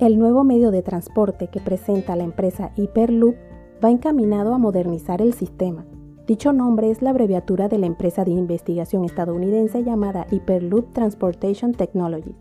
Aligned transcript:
El 0.00 0.18
nuevo 0.18 0.44
medio 0.44 0.70
de 0.70 0.80
transporte 0.80 1.48
que 1.48 1.60
presenta 1.60 2.16
la 2.16 2.24
empresa 2.24 2.72
Hyperloop 2.74 3.34
va 3.84 3.90
encaminado 3.90 4.54
a 4.54 4.58
modernizar 4.58 5.20
el 5.20 5.34
sistema. 5.34 5.84
Dicho 6.26 6.54
nombre 6.54 6.90
es 6.90 7.02
la 7.02 7.10
abreviatura 7.10 7.68
de 7.68 7.76
la 7.76 7.84
empresa 7.84 8.24
de 8.24 8.30
investigación 8.30 9.04
estadounidense 9.04 9.84
llamada 9.84 10.26
Hyperloop 10.30 10.94
Transportation 10.94 11.74
Technologies. 11.74 12.34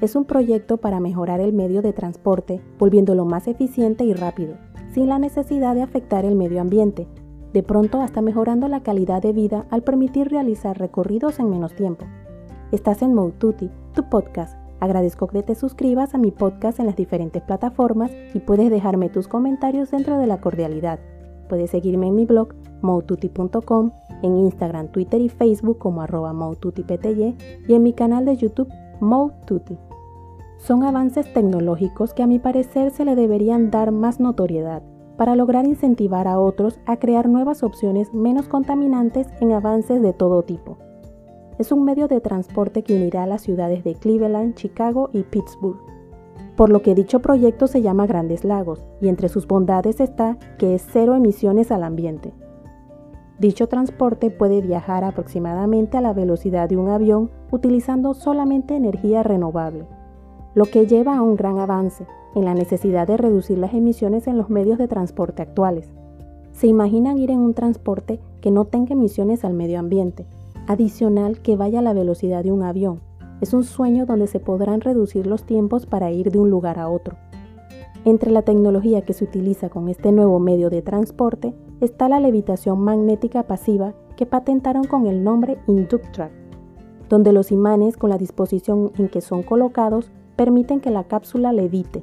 Es 0.00 0.16
un 0.16 0.24
proyecto 0.24 0.78
para 0.78 0.98
mejorar 0.98 1.40
el 1.40 1.52
medio 1.52 1.82
de 1.82 1.92
transporte, 1.92 2.62
volviéndolo 2.78 3.26
más 3.26 3.48
eficiente 3.48 4.04
y 4.04 4.14
rápido, 4.14 4.56
sin 4.94 5.08
la 5.08 5.18
necesidad 5.18 5.74
de 5.74 5.82
afectar 5.82 6.24
el 6.24 6.36
medio 6.36 6.62
ambiente, 6.62 7.06
de 7.52 7.62
pronto 7.62 8.00
hasta 8.00 8.22
mejorando 8.22 8.66
la 8.68 8.82
calidad 8.82 9.20
de 9.20 9.34
vida 9.34 9.66
al 9.68 9.82
permitir 9.82 10.30
realizar 10.30 10.78
recorridos 10.78 11.38
en 11.38 11.50
menos 11.50 11.74
tiempo. 11.74 12.06
Estás 12.70 13.02
en 13.02 13.12
Moututi, 13.12 13.68
tu 13.92 14.08
podcast 14.08 14.61
Agradezco 14.82 15.28
que 15.28 15.44
te 15.44 15.54
suscribas 15.54 16.12
a 16.12 16.18
mi 16.18 16.32
podcast 16.32 16.80
en 16.80 16.86
las 16.86 16.96
diferentes 16.96 17.40
plataformas 17.40 18.10
y 18.34 18.40
puedes 18.40 18.68
dejarme 18.68 19.10
tus 19.10 19.28
comentarios 19.28 19.92
dentro 19.92 20.18
de 20.18 20.26
la 20.26 20.40
cordialidad. 20.40 20.98
Puedes 21.48 21.70
seguirme 21.70 22.08
en 22.08 22.16
mi 22.16 22.26
blog 22.26 22.48
moututi.com, 22.80 23.92
en 24.24 24.36
Instagram, 24.38 24.88
Twitter 24.88 25.20
y 25.20 25.28
Facebook 25.28 25.78
como 25.78 26.02
arroba 26.02 26.34
y 26.34 27.74
en 27.74 27.82
mi 27.84 27.92
canal 27.92 28.24
de 28.24 28.36
YouTube 28.36 28.72
Moututi. 29.00 29.78
Son 30.58 30.82
avances 30.82 31.32
tecnológicos 31.32 32.12
que 32.12 32.24
a 32.24 32.26
mi 32.26 32.40
parecer 32.40 32.90
se 32.90 33.04
le 33.04 33.14
deberían 33.14 33.70
dar 33.70 33.92
más 33.92 34.18
notoriedad 34.18 34.82
para 35.16 35.36
lograr 35.36 35.64
incentivar 35.64 36.26
a 36.26 36.40
otros 36.40 36.80
a 36.86 36.96
crear 36.96 37.28
nuevas 37.28 37.62
opciones 37.62 38.12
menos 38.12 38.48
contaminantes 38.48 39.28
en 39.40 39.52
avances 39.52 40.02
de 40.02 40.12
todo 40.12 40.42
tipo 40.42 40.76
es 41.58 41.72
un 41.72 41.84
medio 41.84 42.08
de 42.08 42.20
transporte 42.20 42.82
que 42.82 42.94
unirá 42.94 43.26
las 43.26 43.42
ciudades 43.42 43.84
de 43.84 43.94
Cleveland, 43.94 44.54
Chicago 44.54 45.10
y 45.12 45.22
Pittsburgh. 45.22 45.78
Por 46.56 46.70
lo 46.70 46.82
que 46.82 46.94
dicho 46.94 47.20
proyecto 47.20 47.66
se 47.66 47.82
llama 47.82 48.06
Grandes 48.06 48.44
Lagos 48.44 48.84
y 49.00 49.08
entre 49.08 49.28
sus 49.28 49.46
bondades 49.46 50.00
está 50.00 50.38
que 50.58 50.74
es 50.74 50.86
cero 50.92 51.14
emisiones 51.14 51.70
al 51.70 51.82
ambiente. 51.82 52.32
Dicho 53.38 53.66
transporte 53.66 54.30
puede 54.30 54.60
viajar 54.60 55.02
aproximadamente 55.02 55.96
a 55.96 56.00
la 56.00 56.12
velocidad 56.12 56.68
de 56.68 56.76
un 56.76 56.88
avión 56.88 57.30
utilizando 57.50 58.14
solamente 58.14 58.76
energía 58.76 59.22
renovable, 59.22 59.86
lo 60.54 60.66
que 60.66 60.86
lleva 60.86 61.16
a 61.16 61.22
un 61.22 61.36
gran 61.36 61.58
avance 61.58 62.06
en 62.34 62.44
la 62.44 62.54
necesidad 62.54 63.06
de 63.06 63.16
reducir 63.16 63.58
las 63.58 63.74
emisiones 63.74 64.26
en 64.26 64.38
los 64.38 64.48
medios 64.48 64.78
de 64.78 64.88
transporte 64.88 65.42
actuales. 65.42 65.92
¿Se 66.52 66.66
imaginan 66.66 67.18
ir 67.18 67.30
en 67.30 67.40
un 67.40 67.54
transporte 67.54 68.20
que 68.40 68.50
no 68.50 68.66
tenga 68.66 68.92
emisiones 68.92 69.44
al 69.44 69.54
medio 69.54 69.78
ambiente? 69.78 70.26
Adicional 70.72 71.40
que 71.40 71.56
vaya 71.56 71.78
a 71.78 71.82
la 71.82 71.92
velocidad 71.92 72.42
de 72.42 72.52
un 72.52 72.62
avión. 72.62 73.00
Es 73.40 73.52
un 73.54 73.64
sueño 73.64 74.06
donde 74.06 74.26
se 74.26 74.40
podrán 74.40 74.80
reducir 74.80 75.26
los 75.26 75.44
tiempos 75.44 75.86
para 75.86 76.10
ir 76.10 76.30
de 76.30 76.38
un 76.38 76.50
lugar 76.50 76.78
a 76.78 76.88
otro. 76.88 77.16
Entre 78.04 78.30
la 78.30 78.42
tecnología 78.42 79.02
que 79.02 79.12
se 79.12 79.24
utiliza 79.24 79.68
con 79.68 79.88
este 79.88 80.10
nuevo 80.10 80.40
medio 80.40 80.70
de 80.70 80.82
transporte 80.82 81.54
está 81.80 82.08
la 82.08 82.20
levitación 82.20 82.80
magnética 82.80 83.44
pasiva 83.44 83.94
que 84.16 84.26
patentaron 84.26 84.84
con 84.84 85.06
el 85.06 85.22
nombre 85.22 85.58
Inductrack, 85.66 86.32
donde 87.08 87.32
los 87.32 87.52
imanes 87.52 87.96
con 87.96 88.10
la 88.10 88.18
disposición 88.18 88.90
en 88.98 89.08
que 89.08 89.20
son 89.20 89.42
colocados 89.42 90.10
permiten 90.36 90.80
que 90.80 90.90
la 90.90 91.04
cápsula 91.04 91.52
levite. 91.52 92.02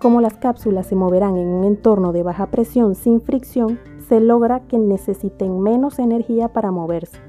Como 0.00 0.20
las 0.20 0.34
cápsulas 0.34 0.86
se 0.86 0.96
moverán 0.96 1.38
en 1.38 1.48
un 1.48 1.64
entorno 1.64 2.12
de 2.12 2.22
baja 2.22 2.50
presión 2.50 2.94
sin 2.94 3.22
fricción, 3.22 3.78
se 4.08 4.20
logra 4.20 4.60
que 4.66 4.78
necesiten 4.78 5.60
menos 5.60 5.98
energía 5.98 6.52
para 6.52 6.70
moverse 6.70 7.23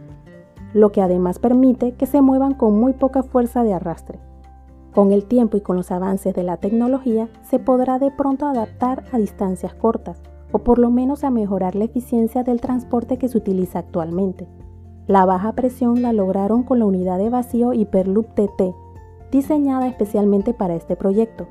lo 0.75 0.91
que 0.91 1.01
además 1.01 1.39
permite 1.39 1.93
que 1.93 2.05
se 2.05 2.21
muevan 2.21 2.53
con 2.53 2.77
muy 2.77 2.91
poca 2.91 3.23
fuerza 3.23 3.63
de 3.63 3.73
arrastre. 3.73 4.19
Con 4.93 5.13
el 5.13 5.23
tiempo 5.23 5.55
y 5.55 5.61
con 5.61 5.77
los 5.77 5.89
avances 5.89 6.35
de 6.35 6.43
la 6.43 6.57
tecnología 6.57 7.29
se 7.43 7.59
podrá 7.59 7.97
de 7.97 8.11
pronto 8.11 8.45
adaptar 8.45 9.05
a 9.13 9.17
distancias 9.17 9.73
cortas 9.73 10.21
o 10.51 10.59
por 10.59 10.77
lo 10.77 10.91
menos 10.91 11.23
a 11.23 11.29
mejorar 11.29 11.75
la 11.75 11.85
eficiencia 11.85 12.43
del 12.43 12.59
transporte 12.59 13.17
que 13.17 13.29
se 13.29 13.37
utiliza 13.37 13.79
actualmente. 13.79 14.49
La 15.07 15.25
baja 15.25 15.53
presión 15.53 16.01
la 16.01 16.11
lograron 16.11 16.63
con 16.63 16.79
la 16.79 16.85
unidad 16.85 17.19
de 17.19 17.29
vacío 17.29 17.71
Hyperloop 17.71 18.33
TT, 18.35 18.75
diseñada 19.31 19.87
especialmente 19.87 20.53
para 20.53 20.75
este 20.75 20.97
proyecto. 20.97 21.47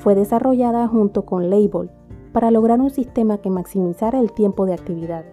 Fue 0.00 0.16
desarrollada 0.16 0.88
junto 0.88 1.24
con 1.24 1.48
Label 1.48 1.92
para 2.32 2.50
lograr 2.50 2.80
un 2.80 2.90
sistema 2.90 3.38
que 3.38 3.50
maximizara 3.50 4.18
el 4.18 4.32
tiempo 4.32 4.66
de 4.66 4.74
actividad 4.74 5.24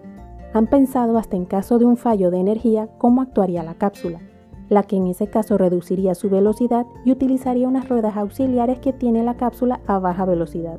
han 0.52 0.66
pensado 0.66 1.18
hasta 1.18 1.36
en 1.36 1.44
caso 1.44 1.78
de 1.78 1.84
un 1.84 1.96
fallo 1.96 2.30
de 2.30 2.38
energía 2.38 2.88
cómo 2.98 3.22
actuaría 3.22 3.62
la 3.62 3.74
cápsula, 3.74 4.20
la 4.68 4.82
que 4.82 4.96
en 4.96 5.06
ese 5.06 5.28
caso 5.28 5.58
reduciría 5.58 6.14
su 6.14 6.30
velocidad 6.30 6.86
y 7.04 7.12
utilizaría 7.12 7.68
unas 7.68 7.88
ruedas 7.88 8.16
auxiliares 8.16 8.78
que 8.80 8.92
tiene 8.92 9.22
la 9.22 9.36
cápsula 9.36 9.80
a 9.86 9.98
baja 9.98 10.24
velocidad. 10.24 10.78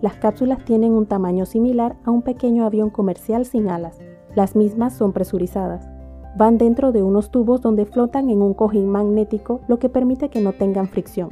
Las 0.00 0.14
cápsulas 0.16 0.64
tienen 0.64 0.92
un 0.92 1.06
tamaño 1.06 1.44
similar 1.44 1.96
a 2.04 2.10
un 2.10 2.22
pequeño 2.22 2.64
avión 2.64 2.90
comercial 2.90 3.44
sin 3.44 3.68
alas. 3.68 3.98
Las 4.34 4.56
mismas 4.56 4.94
son 4.94 5.12
presurizadas. 5.12 5.88
Van 6.36 6.56
dentro 6.56 6.92
de 6.92 7.02
unos 7.02 7.30
tubos 7.30 7.60
donde 7.60 7.84
flotan 7.84 8.30
en 8.30 8.40
un 8.40 8.54
cojín 8.54 8.88
magnético, 8.88 9.60
lo 9.68 9.78
que 9.78 9.88
permite 9.88 10.30
que 10.30 10.40
no 10.40 10.52
tengan 10.52 10.88
fricción. 10.88 11.28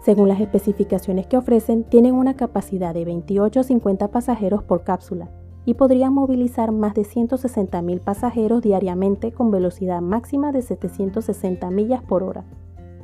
Según 0.00 0.28
las 0.28 0.40
especificaciones 0.40 1.26
que 1.26 1.36
ofrecen, 1.36 1.82
tienen 1.84 2.14
una 2.14 2.34
capacidad 2.34 2.94
de 2.94 3.04
28 3.04 3.60
a 3.60 3.62
50 3.64 4.08
pasajeros 4.08 4.62
por 4.62 4.84
cápsula 4.84 5.30
y 5.70 5.74
podrían 5.74 6.12
movilizar 6.12 6.72
más 6.72 6.94
de 6.94 7.02
160.000 7.02 8.00
pasajeros 8.00 8.60
diariamente 8.60 9.30
con 9.30 9.52
velocidad 9.52 10.00
máxima 10.00 10.50
de 10.50 10.62
760 10.62 11.70
millas 11.70 12.02
por 12.02 12.24
hora. 12.24 12.42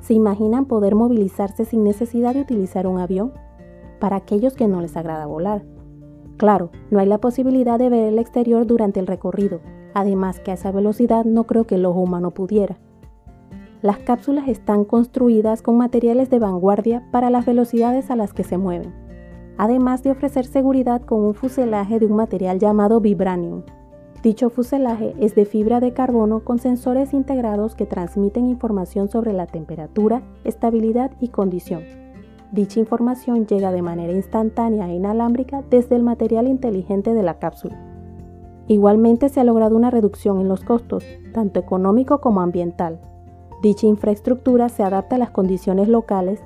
¿Se 0.00 0.14
imaginan 0.14 0.64
poder 0.64 0.96
movilizarse 0.96 1.64
sin 1.64 1.84
necesidad 1.84 2.34
de 2.34 2.40
utilizar 2.40 2.88
un 2.88 2.98
avión? 2.98 3.32
Para 4.00 4.16
aquellos 4.16 4.54
que 4.54 4.66
no 4.66 4.80
les 4.80 4.96
agrada 4.96 5.26
volar. 5.26 5.64
Claro, 6.38 6.70
no 6.90 6.98
hay 6.98 7.06
la 7.06 7.18
posibilidad 7.18 7.78
de 7.78 7.88
ver 7.88 8.02
el 8.02 8.18
exterior 8.18 8.66
durante 8.66 8.98
el 8.98 9.06
recorrido, 9.06 9.60
además 9.94 10.40
que 10.40 10.50
a 10.50 10.54
esa 10.54 10.72
velocidad 10.72 11.24
no 11.24 11.44
creo 11.44 11.68
que 11.68 11.76
el 11.76 11.86
ojo 11.86 12.00
humano 12.00 12.32
pudiera. 12.32 12.78
Las 13.80 13.98
cápsulas 13.98 14.48
están 14.48 14.84
construidas 14.84 15.62
con 15.62 15.76
materiales 15.76 16.30
de 16.30 16.40
vanguardia 16.40 17.06
para 17.12 17.30
las 17.30 17.46
velocidades 17.46 18.10
a 18.10 18.16
las 18.16 18.32
que 18.32 18.42
se 18.42 18.58
mueven 18.58 19.05
además 19.58 20.02
de 20.02 20.10
ofrecer 20.10 20.46
seguridad 20.46 21.02
con 21.02 21.20
un 21.20 21.34
fuselaje 21.34 21.98
de 21.98 22.06
un 22.06 22.16
material 22.16 22.58
llamado 22.58 23.00
vibranium. 23.00 23.62
Dicho 24.22 24.50
fuselaje 24.50 25.14
es 25.20 25.34
de 25.34 25.44
fibra 25.44 25.78
de 25.80 25.92
carbono 25.92 26.40
con 26.40 26.58
sensores 26.58 27.12
integrados 27.12 27.74
que 27.74 27.86
transmiten 27.86 28.46
información 28.46 29.08
sobre 29.08 29.32
la 29.32 29.46
temperatura, 29.46 30.22
estabilidad 30.44 31.12
y 31.20 31.28
condición. 31.28 31.82
Dicha 32.52 32.80
información 32.80 33.46
llega 33.46 33.72
de 33.72 33.82
manera 33.82 34.12
instantánea 34.12 34.88
e 34.88 34.94
inalámbrica 34.94 35.62
desde 35.68 35.96
el 35.96 36.02
material 36.02 36.48
inteligente 36.48 37.14
de 37.14 37.22
la 37.22 37.38
cápsula. 37.38 37.76
Igualmente 38.68 39.28
se 39.28 39.40
ha 39.40 39.44
logrado 39.44 39.76
una 39.76 39.90
reducción 39.90 40.40
en 40.40 40.48
los 40.48 40.64
costos, 40.64 41.04
tanto 41.32 41.60
económico 41.60 42.20
como 42.20 42.40
ambiental. 42.40 42.98
Dicha 43.62 43.86
infraestructura 43.86 44.68
se 44.68 44.82
adapta 44.82 45.16
a 45.16 45.18
las 45.18 45.30
condiciones 45.30 45.88
locales, 45.88 46.40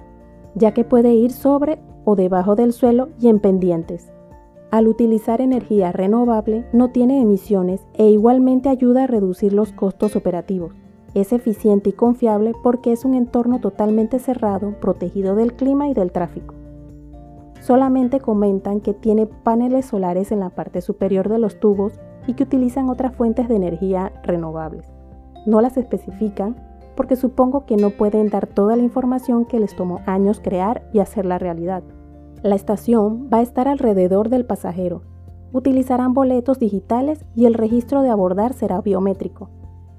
ya 0.54 0.72
que 0.72 0.84
puede 0.84 1.14
ir 1.14 1.32
sobre 1.32 1.78
o 2.10 2.16
debajo 2.16 2.56
del 2.56 2.72
suelo 2.72 3.08
y 3.20 3.28
en 3.28 3.38
pendientes. 3.38 4.12
Al 4.70 4.86
utilizar 4.86 5.40
energía 5.40 5.90
renovable 5.90 6.64
no 6.72 6.90
tiene 6.90 7.20
emisiones 7.20 7.86
e 7.94 8.08
igualmente 8.08 8.68
ayuda 8.68 9.04
a 9.04 9.06
reducir 9.06 9.52
los 9.52 9.72
costos 9.72 10.14
operativos. 10.14 10.72
Es 11.14 11.32
eficiente 11.32 11.90
y 11.90 11.92
confiable 11.92 12.52
porque 12.62 12.92
es 12.92 13.04
un 13.04 13.14
entorno 13.14 13.60
totalmente 13.60 14.20
cerrado, 14.20 14.78
protegido 14.80 15.34
del 15.34 15.54
clima 15.54 15.88
y 15.88 15.94
del 15.94 16.12
tráfico. 16.12 16.54
Solamente 17.60 18.20
comentan 18.20 18.80
que 18.80 18.94
tiene 18.94 19.26
paneles 19.26 19.86
solares 19.86 20.30
en 20.30 20.40
la 20.40 20.50
parte 20.50 20.80
superior 20.80 21.28
de 21.28 21.38
los 21.38 21.58
tubos 21.58 22.00
y 22.26 22.34
que 22.34 22.44
utilizan 22.44 22.88
otras 22.88 23.14
fuentes 23.14 23.48
de 23.48 23.56
energía 23.56 24.12
renovables. 24.22 24.86
No 25.46 25.60
las 25.60 25.76
especifican 25.76 26.56
porque 26.94 27.16
supongo 27.16 27.66
que 27.66 27.76
no 27.76 27.90
pueden 27.90 28.28
dar 28.28 28.46
toda 28.46 28.76
la 28.76 28.82
información 28.82 29.46
que 29.46 29.58
les 29.58 29.74
tomó 29.74 30.00
años 30.06 30.40
crear 30.40 30.82
y 30.92 31.00
hacer 31.00 31.26
la 31.26 31.38
realidad. 31.38 31.82
La 32.42 32.54
estación 32.54 33.28
va 33.30 33.38
a 33.38 33.42
estar 33.42 33.68
alrededor 33.68 34.30
del 34.30 34.46
pasajero. 34.46 35.02
Utilizarán 35.52 36.14
boletos 36.14 36.58
digitales 36.58 37.22
y 37.36 37.44
el 37.44 37.52
registro 37.52 38.00
de 38.00 38.08
abordar 38.08 38.54
será 38.54 38.80
biométrico. 38.80 39.50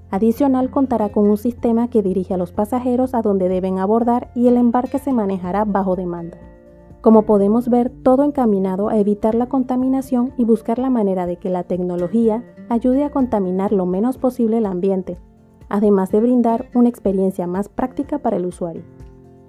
Adicional 0.09 0.71
contará 0.71 1.09
con 1.09 1.29
un 1.29 1.37
sistema 1.37 1.87
que 1.87 2.01
dirige 2.01 2.33
a 2.33 2.37
los 2.37 2.51
pasajeros 2.51 3.13
a 3.13 3.21
donde 3.21 3.47
deben 3.47 3.77
abordar 3.77 4.31
y 4.33 4.47
el 4.47 4.57
embarque 4.57 4.97
se 4.97 5.13
manejará 5.13 5.65
bajo 5.65 5.95
demanda. 5.95 6.39
Como 7.01 7.27
podemos 7.27 7.69
ver, 7.69 7.91
todo 8.01 8.23
encaminado 8.23 8.89
a 8.89 8.97
evitar 8.97 9.35
la 9.35 9.45
contaminación 9.45 10.33
y 10.35 10.43
buscar 10.43 10.79
la 10.79 10.89
manera 10.89 11.27
de 11.27 11.37
que 11.37 11.51
la 11.51 11.63
tecnología 11.63 12.43
ayude 12.69 13.03
a 13.03 13.11
contaminar 13.11 13.71
lo 13.71 13.85
menos 13.85 14.17
posible 14.17 14.57
el 14.57 14.65
ambiente, 14.65 15.19
además 15.69 16.11
de 16.11 16.21
brindar 16.21 16.69
una 16.73 16.89
experiencia 16.89 17.45
más 17.45 17.69
práctica 17.69 18.17
para 18.17 18.37
el 18.37 18.47
usuario. 18.47 18.81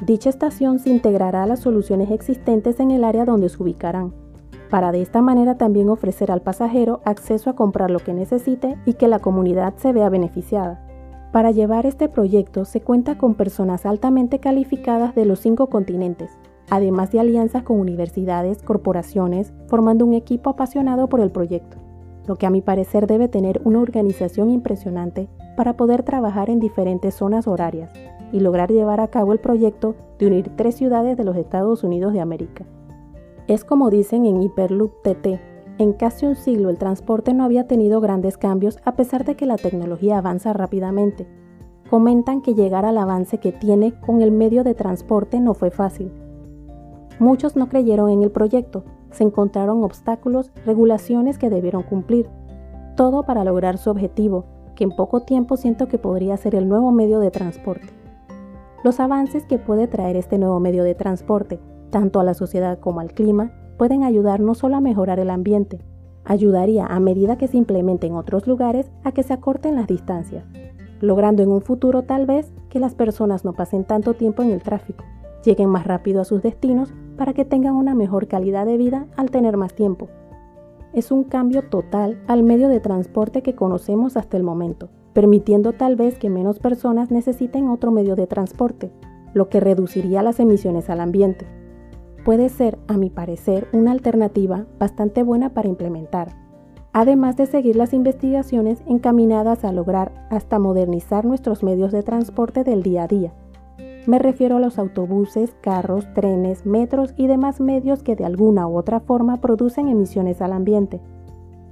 Dicha 0.05 0.31
estación 0.31 0.81
se 0.81 0.91
integrará 0.91 1.45
a 1.45 1.47
las 1.47 1.61
soluciones 1.61 2.11
existentes 2.11 2.81
en 2.81 2.91
el 2.91 3.05
área 3.05 3.25
donde 3.25 3.49
se 3.49 3.63
ubicarán, 3.63 4.13
para 4.69 4.91
de 4.91 5.01
esta 5.01 5.23
manera 5.23 5.59
también 5.59 5.89
ofrecer 5.89 6.33
al 6.33 6.43
pasajero 6.43 7.03
acceso 7.05 7.51
a 7.51 7.55
comprar 7.55 7.89
lo 7.93 8.01
que 8.01 8.13
necesite 8.13 8.77
y 8.85 8.95
que 8.95 9.07
la 9.07 9.21
comunidad 9.21 9.75
se 9.77 9.93
vea 9.93 10.09
beneficiada. 10.09 10.85
Para 11.31 11.53
llevar 11.53 11.87
este 11.87 12.09
proyecto 12.09 12.65
se 12.65 12.81
cuenta 12.81 13.17
con 13.17 13.35
personas 13.35 13.87
altamente 13.87 14.41
calificadas 14.41 15.15
de 15.15 15.25
los 15.25 15.39
cinco 15.39 15.69
continentes, 15.69 16.37
además 16.69 17.13
de 17.13 17.21
alianzas 17.21 17.63
con 17.63 17.79
universidades, 17.79 18.61
corporaciones, 18.61 19.55
formando 19.69 20.05
un 20.05 20.15
equipo 20.15 20.51
apasionado 20.51 21.09
por 21.09 21.21
el 21.21 21.31
proyecto, 21.31 21.77
lo 22.27 22.35
que 22.35 22.47
a 22.47 22.51
mi 22.51 22.61
parecer 22.61 23.07
debe 23.07 23.29
tener 23.29 23.61
una 23.63 23.79
organización 23.79 24.51
impresionante 24.51 25.29
para 25.57 25.77
poder 25.77 26.03
trabajar 26.03 26.51
en 26.51 26.59
diferentes 26.59 27.15
zonas 27.15 27.47
horarias 27.47 27.93
y 28.33 28.41
lograr 28.41 28.73
llevar 28.73 29.01
a 29.01 29.09
cabo 29.09 29.33
el 29.33 29.39
proyecto 29.39 29.95
de 30.19 30.27
unir 30.27 30.51
tres 30.57 30.75
ciudades 30.75 31.17
de 31.17 31.25
los 31.25 31.37
Estados 31.37 31.85
Unidos 31.85 32.13
de 32.13 32.21
América. 32.21 32.65
Es 33.47 33.65
como 33.65 33.91
dicen 33.91 34.25
en 34.25 34.43
Hyperloop 34.43 35.03
TT, 35.03 35.41
en 35.79 35.93
casi 35.95 36.27
un 36.27 36.37
siglo 36.37 36.71
el 36.71 36.79
transporte 36.79 37.35
no 37.35 37.45
había 37.45 37.67
tenido 37.67 38.01
grandes 38.01 38.37
cambios 38.37 38.79
a 38.85 38.95
pesar 38.95 39.25
de 39.25 39.37
que 39.37 39.47
la 39.47 39.57
tecnología 39.57 40.19
avanza 40.19 40.53
rápidamente. 40.53 41.27
Comentan 41.91 42.41
que 42.41 42.55
llegar 42.55 42.85
al 42.85 42.99
avance 42.99 43.39
que 43.39 43.53
tiene 43.53 43.93
con 44.01 44.23
el 44.23 44.33
medio 44.33 44.65
de 44.65 44.75
transporte 44.75 45.41
no 45.41 45.55
fue 45.55 45.71
fácil. 45.71 46.13
Muchos 47.19 47.57
no 47.57 47.69
creyeron 47.69 48.11
en 48.11 48.23
el 48.23 48.31
proyecto, 48.31 48.85
se 49.11 49.25
encontraron 49.25 49.83
obstáculos, 49.83 50.51
regulaciones 50.65 51.39
que 51.39 51.51
debieron 51.51 51.83
cumplir, 51.83 52.29
todo 52.97 53.25
para 53.25 53.45
lograr 53.45 53.79
su 53.79 53.91
objetivo, 53.91 54.45
que 54.75 54.85
en 54.85 54.91
poco 54.95 55.21
tiempo 55.21 55.57
siento 55.57 55.89
que 55.89 55.99
podría 55.99 56.37
ser 56.37 56.55
el 56.55 56.69
nuevo 56.69 56.93
medio 56.93 57.21
de 57.21 57.31
transporte. 57.31 58.02
Los 58.83 58.99
avances 58.99 59.45
que 59.47 59.59
puede 59.59 59.87
traer 59.87 60.17
este 60.17 60.39
nuevo 60.39 60.59
medio 60.59 60.83
de 60.83 60.97
transporte, 60.97 61.61
tanto 61.91 62.19
a 62.19 62.25
la 62.25 62.35
sociedad 62.35 62.81
como 62.81 62.99
al 62.99 63.13
clima, 63.13 63.53
pueden 63.79 64.03
ayudar 64.03 64.41
no 64.41 64.55
solo 64.55 64.77
a 64.77 64.81
mejorar 64.81 65.21
el 65.21 65.31
ambiente, 65.31 65.81
ayudaría 66.25 66.87
a 66.87 66.99
medida 66.99 67.39
que 67.39 67.49
se 67.49 67.57
implemente 67.57 68.07
en 68.07 68.15
otros 68.15 68.47
lugares 68.47 68.91
a 69.05 69.13
que 69.13 69.23
se 69.23 69.33
acorten 69.33 69.77
las 69.77 69.87
distancias, 69.87 70.45
logrando 71.01 71.43
en 71.43 71.51
un 71.51 71.63
futuro 71.63 72.03
tal 72.03 72.27
vez 72.27 72.53
que 72.71 72.81
las 72.81 72.95
personas 72.95 73.45
no 73.45 73.53
pasen 73.53 73.85
tanto 73.85 74.15
tiempo 74.15 74.43
en 74.43 74.51
el 74.51 74.63
tráfico, 74.63 75.05
lleguen 75.45 75.69
más 75.69 75.87
rápido 75.87 76.21
a 76.21 76.25
sus 76.25 76.43
destinos 76.43 76.93
para 77.17 77.35
que 77.35 77.45
tengan 77.45 77.75
una 77.75 77.95
mejor 77.95 78.27
calidad 78.27 78.67
de 78.67 78.77
vida 78.77 79.07
al 79.17 79.31
tener 79.31 79.57
más 79.57 79.75
tiempo. 79.75 80.09
Es 80.93 81.11
un 81.11 81.25
cambio 81.25 81.63
total 81.63 82.21
al 82.27 82.43
medio 82.43 82.69
de 82.69 82.81
transporte 82.81 83.43
que 83.43 83.55
conocemos 83.55 84.17
hasta 84.17 84.37
el 84.37 84.43
momento, 84.43 84.91
permitiendo 85.13 85.73
tal 85.73 85.97
vez 85.97 86.19
que 86.19 86.31
menos 86.31 86.59
personas 86.59 87.11
necesiten 87.11 87.69
otro 87.69 87.91
medio 87.91 88.17
de 88.17 88.27
transporte, 88.27 88.91
lo 89.35 89.49
que 89.49 89.61
reduciría 89.61 90.23
las 90.23 90.41
emisiones 90.41 90.91
al 90.91 91.01
ambiente 91.01 91.47
puede 92.25 92.49
ser, 92.49 92.79
a 92.89 92.97
mi 92.97 93.11
parecer, 93.11 93.69
una 93.73 93.93
alternativa 93.93 94.67
bastante 94.79 95.23
buena 95.23 95.51
para 95.51 95.69
implementar, 95.69 96.37
además 96.93 97.37
de 97.37 97.47
seguir 97.47 97.77
las 97.77 97.93
investigaciones 97.93 98.83
encaminadas 98.87 99.65
a 99.65 99.73
lograr 99.73 100.27
hasta 100.31 100.59
modernizar 100.59 101.25
nuestros 101.25 101.63
medios 101.63 101.93
de 101.93 102.03
transporte 102.03 102.65
del 102.65 102.83
día 102.83 103.05
a 103.05 103.09
día. 103.09 103.33
Me 104.07 104.19
refiero 104.19 104.57
a 104.57 104.61
los 104.61 104.79
autobuses, 104.79 105.55
carros, 105.61 106.13
trenes, 106.13 106.67
metros 106.67 107.15
y 107.17 107.29
demás 107.29 107.61
medios 107.61 108.03
que 108.03 108.17
de 108.17 108.25
alguna 108.25 108.67
u 108.67 108.77
otra 108.77 109.01
forma 109.01 109.41
producen 109.41 109.89
emisiones 109.89 110.43
al 110.43 110.53
ambiente, 110.53 111.01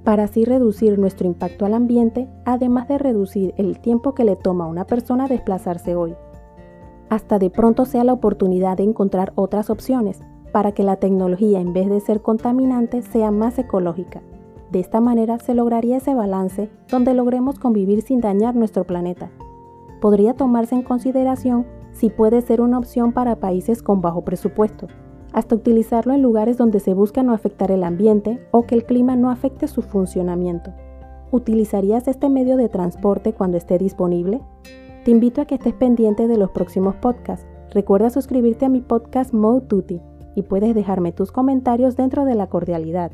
para 0.05 0.25
así 0.25 0.45
reducir 0.45 0.99
nuestro 0.99 1.27
impacto 1.27 1.67
al 1.67 1.75
ambiente, 1.75 2.29
además 2.45 2.89
de 2.89 2.99
reducir 2.99 3.55
el 3.57 3.79
tiempo 3.81 4.15
que 4.15 4.25
le 4.25 4.37
toma 4.37 4.65
a 4.65 4.69
una 4.69 4.87
persona 4.87 5.29
desplazarse 5.29 5.95
hoy. 5.95 6.15
Hasta 7.09 7.39
de 7.39 7.51
pronto 7.51 7.85
sea 7.85 8.05
la 8.05 8.13
oportunidad 8.13 8.77
de 8.77 8.85
encontrar 8.85 9.33
otras 9.35 9.69
opciones, 9.69 10.21
para 10.53 10.73
que 10.73 10.83
la 10.83 10.97
tecnología 10.97 11.61
en 11.61 11.73
vez 11.73 11.89
de 11.89 12.01
ser 12.01 12.23
contaminante 12.23 13.03
sea 13.03 13.31
más 13.31 13.59
ecológica. 13.59 14.23
De 14.71 14.81
esta 14.81 15.01
manera 15.01 15.39
se 15.39 15.55
lograría 15.55 15.97
ese 15.97 16.15
balance 16.15 16.71
donde 16.89 17.15
logremos 17.15 17.59
convivir 17.59 18.03
sin 18.03 18.21
dañar 18.21 18.55
nuestro 18.55 18.85
planeta. 18.85 19.31
Podría 20.01 20.35
tomarse 20.35 20.75
en 20.75 20.83
consideración 20.83 21.67
si 21.93 22.09
puede 22.09 22.41
ser 22.41 22.61
una 22.61 22.79
opción 22.79 23.13
para 23.13 23.37
países 23.37 23.83
con 23.83 24.01
bajo 24.01 24.23
presupuesto, 24.23 24.87
hasta 25.33 25.55
utilizarlo 25.55 26.13
en 26.15 26.23
lugares 26.23 26.57
donde 26.57 26.81
se 26.81 26.95
busca 26.95 27.23
no 27.23 27.33
afectar 27.33 27.71
el 27.71 27.85
ambiente 27.85 28.41
o 28.51 28.67
que 28.67 28.75
el 28.75 28.85
clima 28.85 29.17
no 29.17 29.31
afecte 29.31 29.69
su 29.69 29.83
funcionamiento. 29.83 30.73
¿Utilizarías 31.31 32.09
este 32.09 32.29
medio 32.29 32.57
de 32.57 32.69
transporte 32.69 33.33
cuando 33.33 33.57
esté 33.57 33.79
disponible? 33.79 34.41
Te 35.05 35.11
invito 35.11 35.41
a 35.41 35.45
que 35.45 35.55
estés 35.55 35.75
pendiente 35.75 36.29
de 36.29 36.37
los 36.37 36.51
próximos 36.51 36.97
podcasts. 36.97 37.47
Recuerda 37.73 38.11
suscribirte 38.11 38.67
a 38.67 38.69
mi 38.69 38.81
podcast 38.81 39.33
Mode 39.33 39.67
Tutti 39.67 40.01
y 40.35 40.43
puedes 40.43 40.75
dejarme 40.75 41.13
tus 41.13 41.33
comentarios 41.33 41.97
dentro 41.97 42.25
de 42.25 42.35
la 42.35 42.49
cordialidad. 42.49 43.13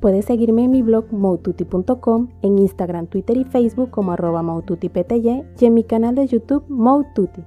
Puedes 0.00 0.26
seguirme 0.26 0.64
en 0.64 0.70
mi 0.70 0.82
blog 0.82 1.10
moututi.com, 1.12 2.28
en 2.42 2.58
Instagram, 2.58 3.06
Twitter 3.06 3.36
y 3.36 3.44
Facebook 3.44 3.90
como 3.90 4.12
arroba 4.12 4.42
y 4.42 5.64
en 5.64 5.74
mi 5.74 5.84
canal 5.84 6.14
de 6.14 6.26
YouTube 6.26 6.64
Moututi. 6.68 7.42